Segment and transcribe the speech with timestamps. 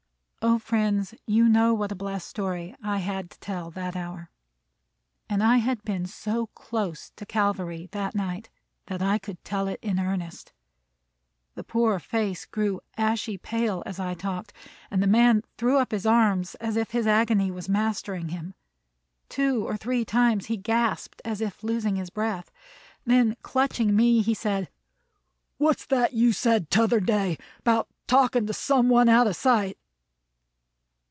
[0.43, 4.31] O friends, you know what a blessed story I had to tell that hour,
[5.29, 8.49] and I had been so close to Calvary that night
[8.87, 10.51] that I could tell it in earnest!
[11.53, 14.51] The poor face grew ashy pale as I talked,
[14.89, 18.55] and the man threw up his arms as if his agony was mastering him.
[19.29, 22.49] Two or three times he gasped, as if losing his breath.
[23.05, 24.69] Then, clutching me, he said,
[25.59, 29.77] "What's that you said t'other day 'bout talkin' to some one out o' sight?"